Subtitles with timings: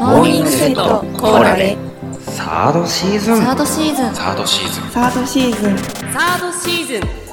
[0.00, 1.76] モーニングセットコーラで
[2.20, 7.26] サードシーズンサードシーズンサードシーズンサードシーズンサードシーズン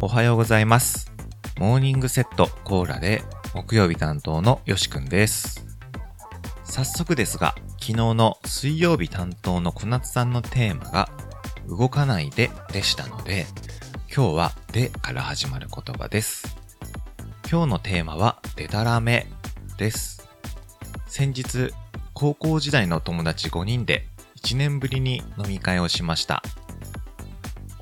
[0.00, 1.10] おはようございます。
[1.58, 5.66] モーニングセットコーラで木曜日担当のよしくんです。
[6.62, 11.08] 早速ですが、昨日の水曜日担当の小夏さんのテーマが
[11.66, 13.46] 動かないででしたので、
[14.14, 16.56] 今日はでから始まる言葉です。
[17.50, 19.26] 今日のテーマはデタラメ
[19.78, 20.17] です。
[21.08, 21.72] 先日、
[22.12, 24.06] 高校時代の友達5人で
[24.42, 26.42] 1年ぶりに飲み会をしました。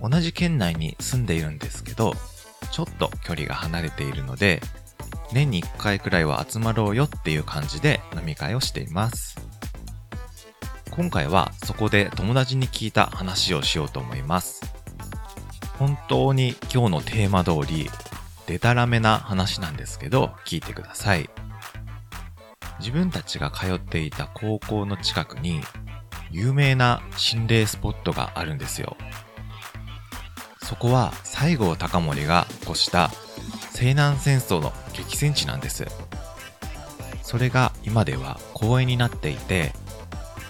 [0.00, 2.14] 同じ県内に住んでいるんですけど、
[2.70, 4.62] ちょっと距離が離れているので、
[5.32, 9.36] 年に1回くらいは集まろうよっていう感じで飲み会をしています。
[10.90, 14.62] 今回はそこで友達に聞いた話をしようと思います。
[15.78, 17.90] 本当に今日のテーマ通り、
[18.46, 21.28] デタラメな話なんですけど、聞いてください。
[22.78, 25.60] 自分たちが通っていた高校の近くに、
[26.30, 28.96] 有名な心霊スポットがあるんですよ。
[30.62, 33.10] そこは西郷隆盛が起こした
[33.70, 35.86] 西南戦争の激戦地なんです。
[37.22, 39.72] それが今では公園になっていて、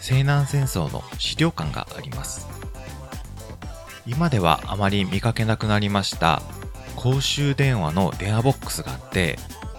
[0.01, 2.49] 西南戦争の資料館があります。
[4.07, 6.41] 今ではあまり見かけなくなりました
[6.95, 9.39] 公衆電話の電話ボックスがあって、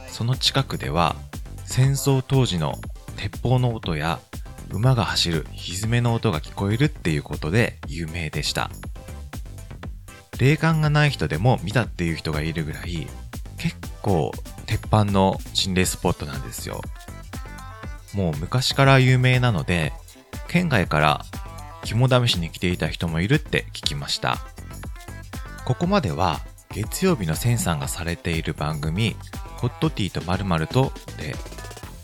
[0.09, 1.15] その近くでは
[1.67, 2.79] 戦争当時の
[3.17, 4.19] 鉄砲の音や
[4.71, 8.71] 馬が走る蹄の音が聞こえるっていうことで有名でした。
[10.39, 13.07] 霊感がない人でも見たっていう人がいるぐらい
[13.57, 14.31] 結構
[14.65, 16.81] 鉄板の心霊スポットなんですよ。
[18.13, 19.93] もう昔から有名なので
[20.47, 21.25] 県外から
[21.83, 24.37] 肝試しに来ていた人もいるって聞きました。
[25.65, 26.39] ここまでは
[26.71, 29.15] 月曜日のセンさんがされている番組
[29.57, 31.35] ホットティーとまるとで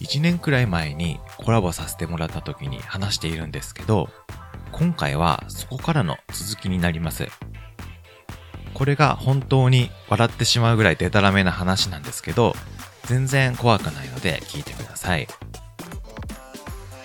[0.03, 4.09] 1年くらい前にコラボさせてもらった時に話しているんですけど
[4.71, 7.28] 今回はそこからの続きになります。
[8.73, 12.55] これが本当に笑ってしまうぐらいデタラメな話なんですけど、
[13.05, 15.28] 全然怖くないので聞いてください。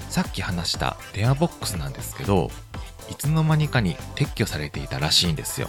[0.09, 2.51] さっき話した電話ボックスなんですけど、
[3.11, 5.69] いつの間にかに撤去されていたらしいんですよ。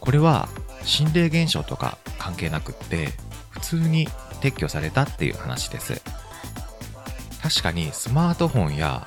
[0.00, 0.48] これは
[0.82, 3.12] 心霊現象とか関係なくって、
[3.50, 4.08] 普通に
[4.40, 6.02] 撤去されたっていう話です。
[7.42, 9.04] 確かにスマートフォンや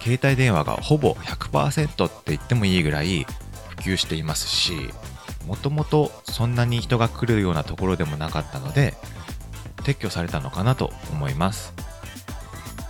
[0.00, 3.24] 携帯電話がほぼ100%って言ってもいいぐらい
[3.70, 4.90] 普及していますし
[5.46, 8.94] もともとそんなに人が来るようなところでもなかったので
[9.78, 11.72] 撤去されたのかなと思います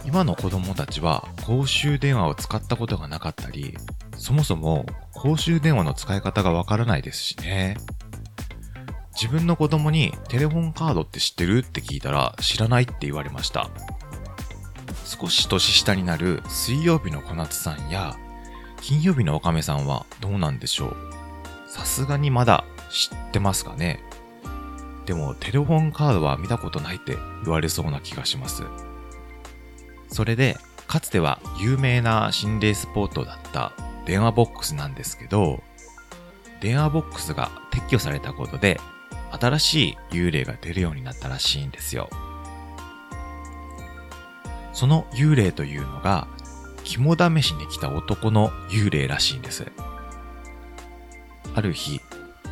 [0.05, 3.77] 今の子供たちは公衆電話を使ったことがなかったり
[4.17, 7.77] そもそも公衆電話の使い方がわからないですしね
[9.15, 11.59] 自分の子供にテレホンカードって知ってる？
[11.59, 13.71] って聞いたら知らないって言われました。
[15.05, 18.17] 少し年下になる水曜日の小夏さんや
[18.81, 20.97] 金曜日のおかめさんはどうなんでしょう？
[21.69, 24.01] さすがにまだ知ってますかね？
[25.07, 28.63] でもテレフォンカードは見たことないって言われそうな気がします。
[30.09, 33.73] それで、かつては有名な心霊スポットだった
[34.05, 35.63] 電話ボックスなんですけど、
[36.61, 38.79] 電話ボックスが撤去されたことで、
[39.33, 42.09] 新しい幽霊が出るようになったらしいんですよ。
[44.73, 46.29] その幽霊というのが、
[46.85, 49.71] 肝試しに来た男の幽霊らしいんです。
[51.55, 52.01] ある日、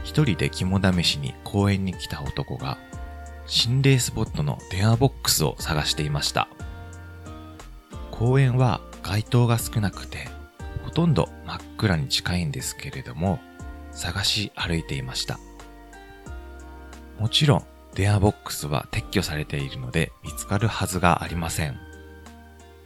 [0.04, 2.78] 一人で肝試しに公園に来た男が、
[3.46, 6.48] 心霊スポットの電話ボックスを探していました。
[8.10, 10.28] 公園は街灯が少なくて、
[10.84, 13.40] ほとんど真っ暗に近いんですけれども、
[13.92, 15.38] 探し歩いていました。
[17.20, 17.64] もちろん、
[17.94, 21.78] 電話ボックスは撤去されているので見つかるはずがありません。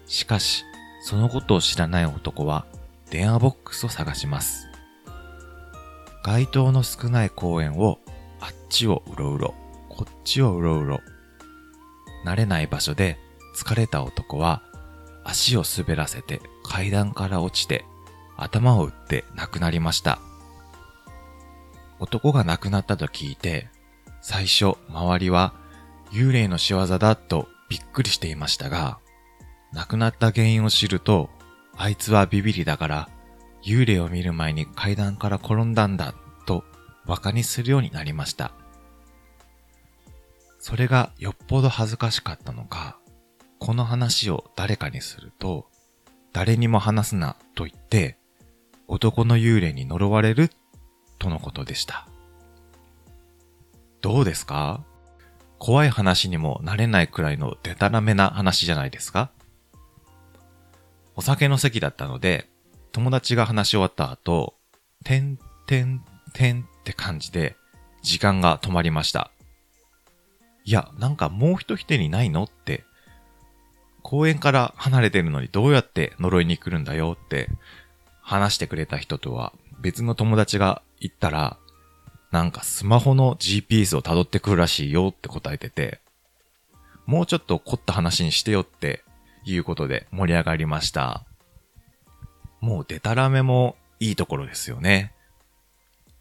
[0.06, 0.65] しかし、
[1.05, 2.67] そのことを知らない男は
[3.11, 4.67] 電話ボックスを探します。
[6.25, 8.00] 街灯の少ない公園を
[8.41, 9.55] あっちをうろうろ、
[9.89, 11.00] こっちをうろうろ。
[12.26, 13.19] 慣れない場所で
[13.56, 14.62] 疲れた男は
[15.23, 17.85] 足を滑らせて階段から落ちて
[18.37, 20.19] 頭を打って亡くなりました。
[22.00, 23.69] 男が亡くなったと聞いて、
[24.26, 25.53] 最初周りは
[26.11, 28.99] 幽霊の仕業だとびっくりしていましたが、
[29.75, 31.29] 亡くなった原因を知ると、
[31.76, 33.09] あいつはビビりだから
[33.62, 36.15] 幽霊を見る前に階段から転んだんだ
[36.47, 36.65] と
[37.05, 38.53] 馬鹿にするようになりました。
[40.59, 42.97] それがよっぽど恥ずかしかったのか、
[43.59, 45.67] この話を誰かにすると、
[46.32, 48.17] 誰にも話すなと言って、
[48.88, 50.49] 男の幽霊に呪われる
[51.19, 52.09] とのことでした。
[54.05, 54.85] どうですか？
[55.59, 59.31] 怖い話にもなれないくらいのデタラメな話じゃないですか？
[61.17, 62.47] お酒の席だったので、
[62.93, 64.56] 友達が話し終わった後、
[65.05, 66.05] てんてん
[66.35, 67.56] てんって感じで、
[68.03, 69.31] 時間が止まりました。
[70.67, 72.45] いや、なんかもう一人にないの？
[72.45, 72.85] って、
[74.03, 77.17] 公園から離れてるのにどうやって呪いに来るんだよ？
[77.19, 77.49] って
[78.21, 81.56] 話してくれた人とは別の友達が言ったら、
[82.34, 86.00] なんかスマホの GPS を辿ってくるらしいよって答えてて、
[87.06, 89.04] もうちょっと凝った話にしてよって
[89.44, 91.25] いうことで盛り上がりました。
[92.60, 95.14] もうデタラメもいいところですよね。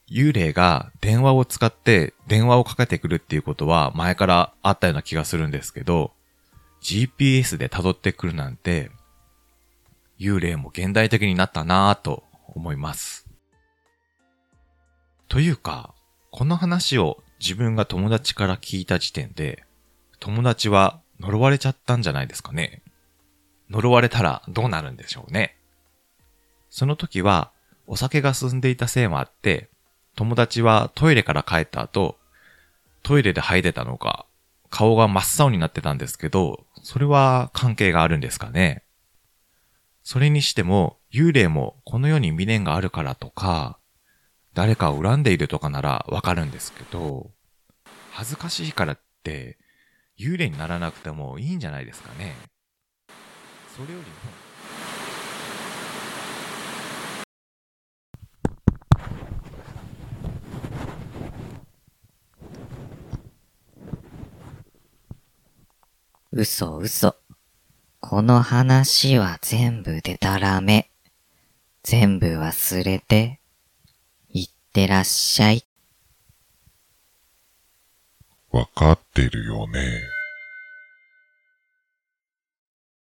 [0.08, 6.12] 幽霊が電話を使って電話をかけてくるっていうことは前からあったような気がするんですけど、
[6.84, 8.92] GPS で辿ってくるなんて、
[10.20, 13.28] 幽霊も現代的になったなぁと思います。
[15.28, 15.96] というか、
[16.36, 19.64] この話を自分が友達から聞いた時点で、
[20.20, 22.82] 友達は呪われちゃったんじゃないですかね。
[23.70, 25.56] 呪われたらどうなるんでしょうね。
[26.72, 27.52] その時は、
[27.86, 29.70] お酒が進んでいたせいもあって、
[30.16, 32.18] 友達はトイレから帰った後、
[33.04, 34.26] トイレで吐いてたのか、
[34.72, 38.82] 顔が真っ青になってたんですけど、それは関係があるんですかね。
[40.02, 43.78] それにしても、幽霊もこの世に未練があるからとか、
[44.54, 47.32] 誰かを恨んでいるとかならわかるんですけど、
[48.12, 49.58] 恥ずかしいからって、
[50.20, 52.36] 幽霊にならなくてもいいんじゃないですかね。
[53.76, 54.14] それよりも、
[66.32, 67.16] 嘘嘘。
[68.00, 70.92] この話は全部でたらめ。
[71.82, 73.43] 全部忘れて。
[74.74, 75.64] ってらっしゃい。
[78.52, 80.13] わかってるよね。